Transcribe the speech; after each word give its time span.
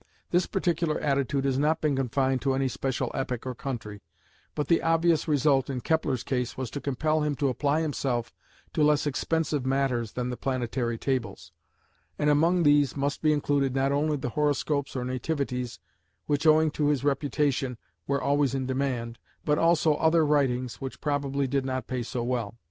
This 0.31 0.47
particular 0.47 0.99
attitude 0.99 1.45
has 1.45 1.59
not 1.59 1.79
been 1.79 1.95
confined 1.95 2.41
to 2.41 2.55
any 2.55 2.67
special 2.67 3.11
epoch 3.13 3.45
or 3.45 3.53
country, 3.53 4.01
but 4.55 4.67
the 4.67 4.81
obvious 4.81 5.27
result 5.27 5.69
in 5.69 5.79
Kepler's 5.79 6.23
case 6.23 6.57
was 6.57 6.71
to 6.71 6.81
compel 6.81 7.21
him 7.21 7.35
to 7.35 7.49
apply 7.49 7.81
himself 7.81 8.33
to 8.73 8.81
less 8.81 9.05
expensive 9.05 9.63
matters 9.63 10.13
than 10.13 10.31
the 10.31 10.37
Planetary 10.37 10.97
Tables, 10.97 11.51
and 12.17 12.31
among 12.31 12.63
these 12.63 12.97
must 12.97 13.21
be 13.21 13.31
included 13.31 13.75
not 13.75 13.91
only 13.91 14.17
the 14.17 14.29
horoscopes 14.29 14.95
or 14.95 15.05
nativities, 15.05 15.77
which 16.25 16.47
owing 16.47 16.71
to 16.71 16.87
his 16.87 17.03
reputation 17.03 17.77
were 18.07 18.19
always 18.23 18.55
in 18.55 18.65
demand, 18.65 19.19
but 19.45 19.59
also 19.59 19.93
other 19.97 20.25
writings 20.25 20.81
which 20.81 20.99
probably 20.99 21.45
did 21.45 21.63
not 21.63 21.85
pay 21.85 22.01
so 22.01 22.23
well. 22.23 22.55